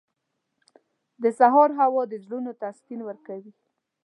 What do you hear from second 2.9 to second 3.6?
ورکوي.